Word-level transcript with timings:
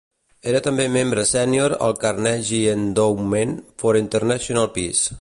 Era 0.51 0.61
també 0.67 0.87
membre 0.93 1.25
sènior 1.33 1.75
al 1.89 1.95
Carnegie 2.05 2.73
Endowment 2.79 3.57
for 3.85 4.05
International 4.05 4.71
Peace. 4.81 5.09